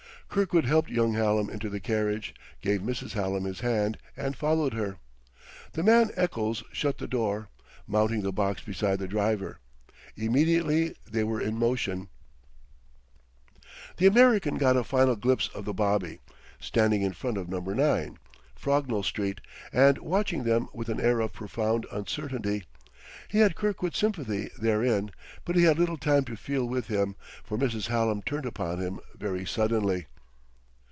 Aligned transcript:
Kirkwood 0.33 0.63
helped 0.63 0.89
young 0.89 1.11
Hallam 1.13 1.49
into 1.49 1.67
the 1.67 1.81
carriage, 1.81 2.33
gave 2.61 2.79
Mrs. 2.79 3.11
Hallam 3.11 3.43
his 3.43 3.59
hand, 3.59 3.97
and 4.15 4.33
followed 4.33 4.73
her. 4.73 4.95
The 5.73 5.83
man 5.83 6.09
Eccles 6.15 6.63
shut 6.71 6.99
the 6.99 7.05
door, 7.07 7.49
mounting 7.85 8.21
the 8.21 8.31
box 8.31 8.61
beside 8.63 8.99
the 8.99 9.09
driver. 9.09 9.59
Immediately 10.15 10.95
they 11.05 11.25
were 11.25 11.41
in 11.41 11.57
motion. 11.59 12.07
The 13.97 14.05
American 14.07 14.55
got 14.57 14.77
a 14.77 14.85
final 14.85 15.17
glimpse 15.17 15.49
of 15.49 15.65
the 15.65 15.73
bobby, 15.73 16.21
standing 16.61 17.01
in 17.01 17.11
front 17.11 17.35
of 17.37 17.49
Number 17.49 17.75
9, 17.75 18.17
Frognall 18.55 19.03
Street, 19.03 19.41
and 19.73 19.97
watching 19.97 20.45
them 20.45 20.69
with 20.73 20.87
an 20.87 21.01
air 21.01 21.19
of 21.19 21.33
profound 21.33 21.85
uncertainty. 21.91 22.63
He 23.27 23.39
had 23.39 23.57
Kirkwood's 23.57 23.97
sympathy, 23.97 24.49
therein; 24.57 25.11
but 25.43 25.57
he 25.57 25.63
had 25.63 25.77
little 25.77 25.97
time 25.97 26.23
to 26.23 26.37
feel 26.37 26.63
with 26.65 26.87
him, 26.87 27.17
for 27.43 27.57
Mrs. 27.57 27.87
Hallam 27.87 28.21
turned 28.21 28.45
upon 28.45 28.79
him 28.79 29.01
very 29.17 29.45
suddenly. 29.45 30.05